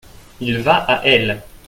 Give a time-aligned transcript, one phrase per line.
[0.39, 1.43] Il va à elle.